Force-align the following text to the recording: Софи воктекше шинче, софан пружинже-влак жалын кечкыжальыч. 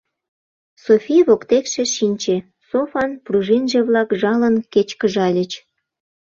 Софи 0.83 1.17
воктекше 1.27 1.83
шинче, 1.95 2.35
софан 2.69 3.11
пружинже-влак 3.25 4.09
жалын 4.21 4.55
кечкыжальыч. 4.73 5.51